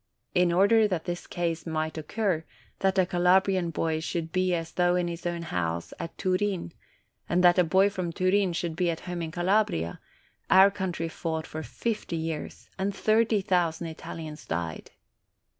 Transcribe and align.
In 0.33 0.51
order 0.51 0.87
that 0.87 1.05
this 1.05 1.27
case 1.27 1.67
might 1.67 1.95
occur, 1.95 2.43
that 2.79 2.97
a 2.97 3.05
Calabrian 3.05 3.69
boy 3.69 3.99
should 3.99 4.31
be 4.31 4.51
as 4.55 4.71
though 4.71 4.95
in 4.95 5.07
his 5.07 5.27
own 5.27 5.43
house 5.43 5.93
at 5.99 6.17
Turin, 6.17 6.71
and 7.29 7.43
that 7.43 7.59
a 7.59 7.63
boy 7.63 7.87
from 7.87 8.11
Turin 8.11 8.53
should 8.53 8.75
be 8.75 8.89
at 8.89 9.01
home 9.01 9.21
in 9.21 9.29
Calabria, 9.29 9.99
our 10.49 10.71
country 10.71 11.07
fought 11.07 11.45
for 11.45 11.61
fifty 11.61 12.15
years, 12.15 12.67
and 12.79 12.95
thirty 12.95 13.41
thousand 13.41 13.85
Italians 13.89 14.47
died. 14.47 14.89